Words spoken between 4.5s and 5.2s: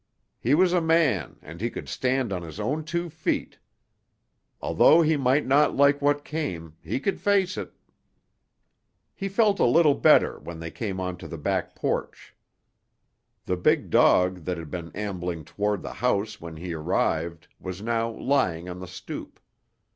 Although he